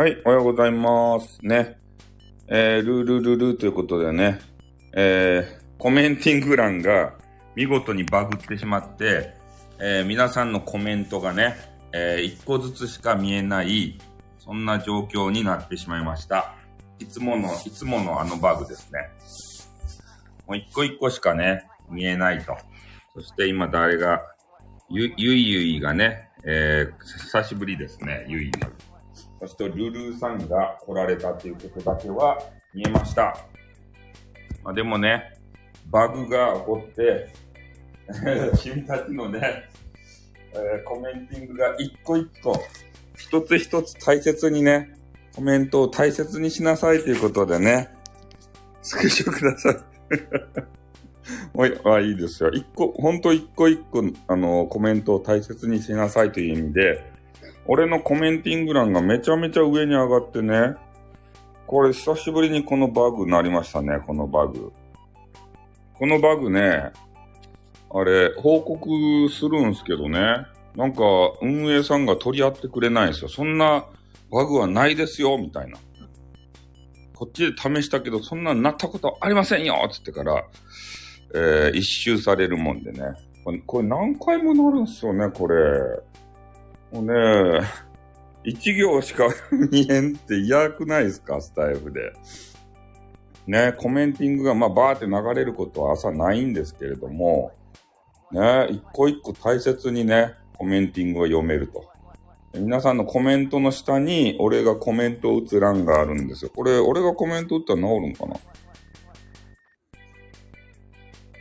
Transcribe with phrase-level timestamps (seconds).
[0.00, 1.40] はい、おはようございます。
[1.44, 1.76] ね。
[2.46, 4.38] えー、ルールルルということでね、
[4.94, 7.14] えー、コメンティング欄が
[7.56, 9.34] 見事にバグってしまって、
[9.80, 11.56] えー、皆さんのコメントがね、
[11.90, 13.98] えー、一個ずつしか見えない、
[14.38, 16.54] そんな状況になってしまいました。
[17.00, 19.00] いつもの、いつものあのバグですね。
[20.46, 22.56] もう一個一個しかね、見えないと。
[23.14, 24.22] そして今誰が、
[24.90, 28.52] ゆ、ゆいゆいがね、えー、久しぶりですね、ゆいゆい。
[29.40, 32.38] そしてルルーさんが来られたということだけは
[32.74, 33.36] 見えました。
[34.64, 35.38] まあ、でもね、
[35.86, 37.28] バグが起こって、
[38.60, 39.68] 君たちのね、
[40.52, 42.60] えーコメンティングが一個一個、
[43.16, 44.94] 一つ一つ大切にね、
[45.34, 47.90] コメントを大切にしなさいということでね、
[48.82, 49.76] スクショください。
[51.54, 52.50] おい、あ、いいですよ。
[52.50, 57.17] 一個、ほんと一個一個、あの、コメントを大切にしなさいという意味で、
[57.68, 60.74] 俺のコメンティング欄がめちゃめちゃ上に上がってね、
[61.66, 64.72] これ久しぶりにこのバグになりましたね、このバグ。
[65.98, 66.90] このバグね、
[67.90, 70.18] あれ、報告するんすけどね、
[70.76, 71.02] なんか
[71.42, 73.28] 運営さんが取り合ってくれないんですよ。
[73.28, 73.84] そんな
[74.30, 75.76] バグはないですよ、みたいな。
[77.14, 80.42] こっちで試したけど、そんなんなったことありませんよつってから、
[81.34, 83.00] えー一周されるもんでね。
[83.66, 85.56] これ何回もなるんすよね、これ。
[86.92, 87.60] もうね、
[88.44, 89.28] 一行しか
[89.70, 92.12] 見えんって嫌くないですか、スタイフで。
[93.46, 97.52] ね、コメンティングがまあバーって流れることは朝ないんですけれども、
[98.30, 101.88] ね、一個一個大切にね、コメンティングを読めると。
[102.54, 106.50] 皆さんのコメントの下に、俺がコメントを打つ欄があるんですよ。
[106.54, 108.36] これ、俺がコメント打ったら治るんかな？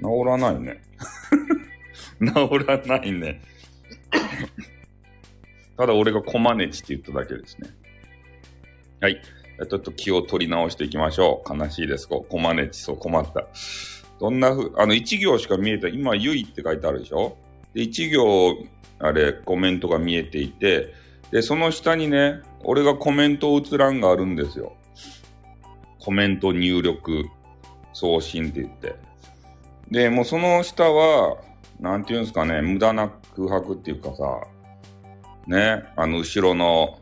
[0.00, 0.80] 治らないね。
[2.20, 3.40] 治らないね。
[5.78, 7.70] ただ俺がコマネチって言っただけですね。
[9.00, 9.22] はい。
[9.70, 11.56] ちょっと気を取り直していきましょう。
[11.56, 12.08] 悲しいです。
[12.08, 13.46] こうコマネチ、そう困った。
[14.20, 17.36] どんなふう、あの、一行しか見えて、今、ゆいって書いてあるでしょ？
[17.74, 18.66] で、一行、
[18.98, 20.92] あれ、コメントが見えていて、
[21.30, 24.74] で、その下にね、俺がコメントを打つ欄があるんですよ。
[26.00, 27.26] コメント入力、
[27.92, 28.96] 送信って言って。
[29.90, 31.36] で、もうその下は、
[31.78, 34.40] なんていうんですかね、無駄な空白っていうかさ、
[35.48, 36.98] ね、あの、後ろの、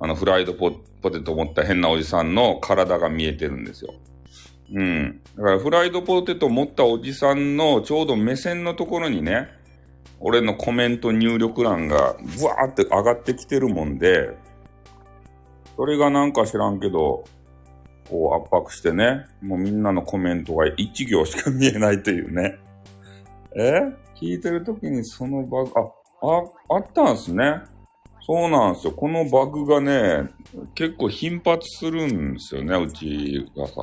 [0.00, 3.92] あの、フライドポテト持った変なおじさんの体が見えてるんですよ。
[4.72, 5.20] うん。
[5.36, 9.48] だから、フライドポテト持ったおじさんのちょうど目線のところにね、
[10.20, 14.30] 俺のコメント入力欄が、ブワーって上がってきてるもんで、
[15.76, 17.24] それがなんか知らんけど、
[18.08, 22.58] こう圧迫してね、もうみんなのコメントが一行しか見えないというね。
[23.56, 23.80] え？
[24.20, 25.80] 聞いてるときにそのバグ、あ、
[26.26, 27.62] あ、あったんすね。
[28.22, 28.92] そうなんですよ。
[28.92, 30.28] このバグがね、
[30.74, 33.74] 結構頻発するんですよね、うちがさ。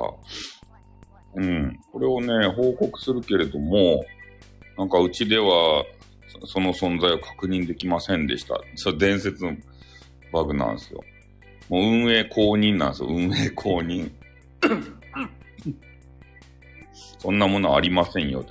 [1.35, 1.79] うん。
[1.91, 4.03] これをね、報告するけれども、
[4.77, 5.83] なんかうちでは、
[6.41, 8.59] そその存在を確認できませんでした。
[8.75, 9.55] それ伝説の
[10.31, 11.03] バグなんですよ。
[11.69, 13.09] もう運営公認なんですよ。
[13.09, 14.11] 運営公認。
[17.19, 18.45] そんなものありませんよ。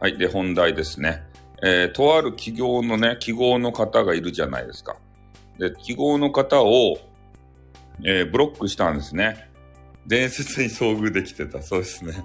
[0.00, 0.18] はい。
[0.18, 1.22] で、本題ですね。
[1.62, 4.96] えーとある企業のね、記号の方がいるじゃないですか。
[5.60, 6.96] で、記号の方を、
[8.02, 9.50] えーブロックしたんですね。
[10.06, 11.60] 伝説に遭遇できてた。
[11.60, 12.24] そうですね。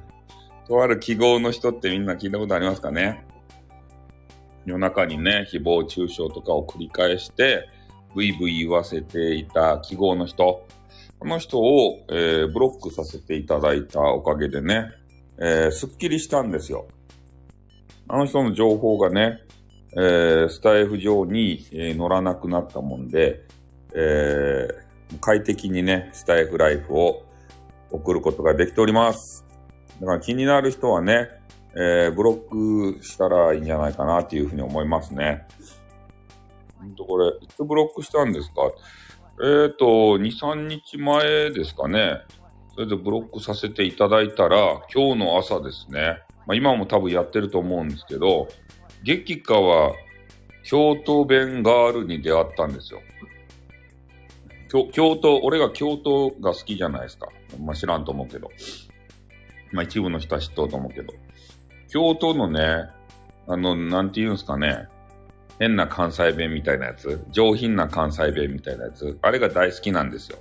[0.68, 3.26] とある記号の人ってみんな聞いたことありますかね
[4.66, 7.68] 夜中にね、誹謗中傷とかを繰り返して、
[8.16, 10.66] ブイブイ言わせていた記号の人。
[11.20, 14.92] この人を、えーブロックさせていただいたおかげでね、
[15.38, 16.88] えーすっきりしたんですよ。
[18.08, 19.42] あの人の情報がね、
[19.98, 23.44] えースタイフ上に、えー載らなくなったもんで、
[23.94, 27.24] えー快適にね、スタイフライフを
[27.92, 29.46] 送ることができております。
[30.02, 31.30] だから気になる人はね、
[31.76, 35.46] えーブロックしたらいいんじゃないかなっていうふうに思いますね。
[36.80, 38.72] ほんとこれ、いつブロックしたんですか？
[39.42, 39.86] えっ、ー、と、
[40.18, 42.22] 2、3日前ですかね。
[42.74, 46.20] それでブロックさせていただいたら、今日の朝ですね。
[46.46, 48.48] まあ今も多分やってると思うんですけど、
[49.06, 49.94] 激化は
[50.64, 53.02] 京都弁ガールに出会ったんですよ。
[54.68, 57.28] 京京都、俺が京都が好きじゃないですか。
[57.64, 58.50] まあ知らんと思うけど。
[59.72, 61.14] まあ一部の人は知っとると思うけど。
[61.88, 62.90] 京都のね、
[63.48, 64.88] あの、なんて言うんすかね。
[65.60, 67.24] 変な関西弁みたいなやつ。
[67.30, 69.20] 上品な関西弁みたいなやつ。
[69.22, 70.40] あれが大好きなんですよ。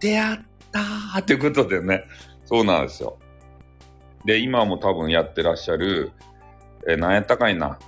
[0.00, 0.38] 出会っ
[0.72, 2.04] たーってことでね。
[2.46, 3.18] そうなんですよ。
[4.24, 6.10] で、今も多分やってらっしゃる、
[6.88, 7.78] えー、何やったかいな。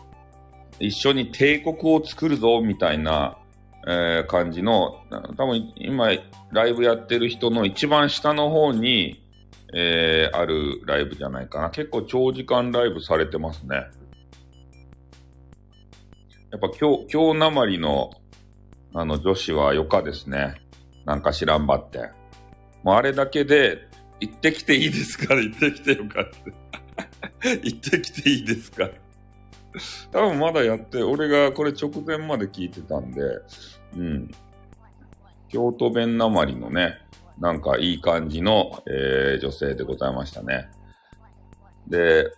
[0.80, 3.36] 一緒に帝国を作るぞ、みたいな、
[3.86, 5.00] えー感じの、
[5.36, 6.08] 多分今、
[6.52, 9.22] ライブやってる人の一番下の方に、
[9.74, 11.70] えーあるライブじゃないかな。
[11.70, 13.76] 結構長時間ライブされてますね。
[16.50, 18.10] やっぱ今日、今日なまりの、
[18.94, 20.54] あの、女子はよかですね。
[21.04, 21.98] なんか知らんばって。
[22.82, 23.86] もうあれだけで、
[24.20, 25.34] 行ってきていいですか？
[25.34, 26.52] ら 行ってきてよかって。
[27.62, 28.88] 行ってきていいですか？
[30.12, 33.20] 多分まだやって、俺がこれ直前まで聞いてたんで、
[33.96, 34.30] うん。
[35.48, 36.98] 京都弁なまりのね、
[37.38, 40.68] なんかいい感じの、えー女性でございましたね。
[41.86, 42.30] で、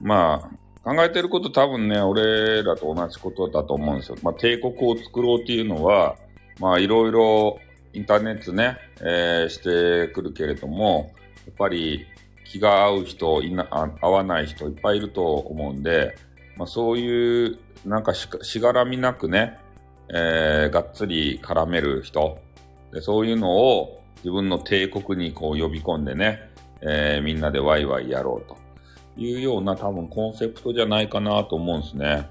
[0.00, 0.50] ま
[0.84, 4.16] あ、考えてること多分ね、俺らと同じことだと思うんですよ。
[4.22, 6.16] まあ、帝国を作ろうっていうのは、
[6.60, 7.58] まあ、いろいろ
[7.92, 11.12] インターネットね、えーしてくるけれども、
[11.46, 12.06] やっぱり
[12.44, 13.68] 気が合う人いな、
[14.00, 16.16] 合わない人いっぱいいると思うんで、
[16.56, 19.58] まあ、そういう、なんかししがらみなくね、
[20.08, 22.38] えーがっつり絡める人
[22.92, 26.50] で、そういうのを自分の帝国にこう呼び込んでね、
[26.80, 28.56] えーみんなでワイワイやろうと
[29.16, 32.28] いうような多分コンセプトじゃないかなと思うんですね。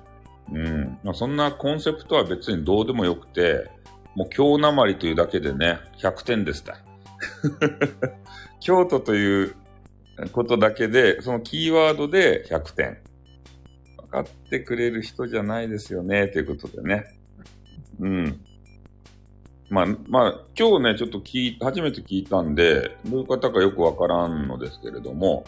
[0.52, 0.98] うん。
[1.04, 3.70] まあ、そんなコンセプトは別にどうでもよくて、
[4.16, 6.78] もう京なまりというだけでね、100点ですた。
[8.60, 9.56] 京都という
[10.30, 12.98] ことだけで、そのキーワードで100点。
[13.98, 17.06] 分かってくれる人じゃないですよね、ということでね。
[18.00, 18.42] うん。
[19.70, 25.46] まあ、まあ、今日ね、ちょっと聞い、初めて聞いたんで、どういう方かよくわからんのですけれども、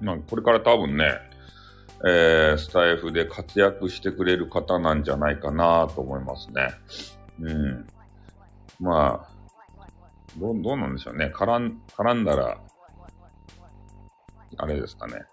[0.00, 1.12] まあ、これから多分ね、
[2.06, 6.68] えー、スタイフで活躍してくれる方なんじゃないかなと思いますね。
[7.40, 7.86] うん。
[8.78, 9.33] まあ、
[10.36, 11.32] どう、どうなんでしょうね。
[11.34, 12.58] 絡ん、絡んだら、
[14.56, 15.24] あれですかね。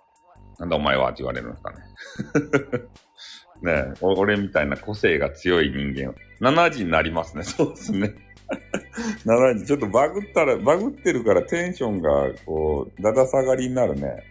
[0.59, 1.77] なんだお前はって言われるんですかね。
[3.62, 6.15] ねえ、俺みたいな個性が強い人間。
[6.39, 7.44] 7時になりますね。
[7.44, 8.13] そうですね。
[9.25, 9.65] 7時。
[9.65, 14.24] ちょっとバグったら、バグってるからテンションが、こう、だだ下がりになるね。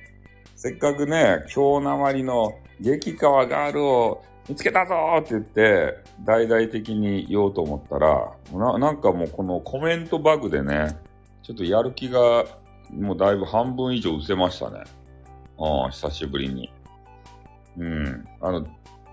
[0.56, 10.98] せっかくね、今日なまりの激川ガールを見つけたぞーって言って、大々的に言おうと思ったら、ななんかもうこのコメントバグでね、
[11.42, 12.44] ちょっとやる気が、
[12.92, 14.82] もうだいぶ半分以上失せましたね。
[15.58, 16.72] ああ、久しぶりに。
[17.78, 18.28] うん。
[18.40, 18.66] あの、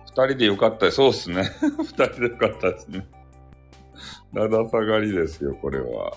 [0.06, 1.44] 二人でよかったそうっすね。
[1.77, 3.06] 二人でよかったですね。
[4.33, 6.13] だだ下がりですよ、これは。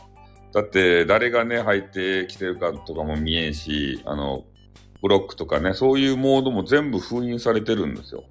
[0.52, 4.44] だって、誰がね、入ってきてるかとかも見えんし、あの、
[5.02, 8.24] ブロックとかね、そういうモードも全部封印されてるんですよ。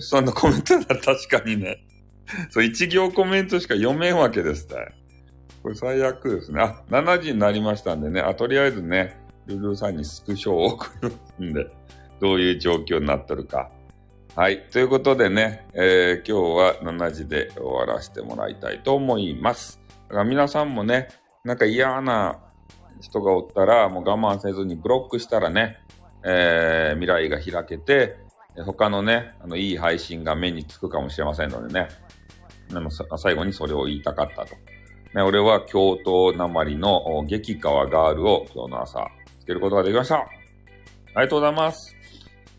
[0.00, 1.84] そんなコメントなら確かにね、
[2.50, 4.92] そう、一行コメントしか読めんわけですって。
[5.62, 6.62] これ最悪ですね。
[6.62, 11.66] あ、7時になりましたんでね、あ、とりあえずね、ルルーさんにスクショを送りますんで、
[12.20, 13.70] どういう状況になってるか。
[14.36, 14.66] はい。
[14.70, 19.80] ということでね、えー今日は7時で終わらせてもらいたいと思います。
[20.08, 21.08] だから皆さんもね、
[21.44, 22.40] なんか嫌な
[23.00, 25.78] 人がおったら、もう我慢せずにブロックしたらね、
[26.24, 28.16] えー未来が開けて、
[28.62, 31.88] 他のね、あの、いい配信が目につくかもしれませんのでね。
[32.72, 34.54] あの、最後にそれを言いたかったと。
[35.14, 39.08] ね、俺は京都なまりの激川ガールを今日の朝、
[39.40, 40.16] つけることができました。
[40.16, 40.26] あ
[41.20, 41.96] りがとうございます。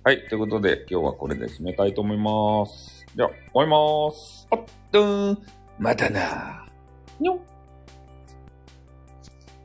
[0.03, 0.27] はい。
[0.27, 3.05] ということで、今日はこれで締めたいと思います。
[3.15, 4.47] では、終わりまーす。
[4.51, 4.59] あっ、
[4.91, 5.37] どーん。
[5.79, 7.23] またなー。
[7.23, 7.54] にょっ。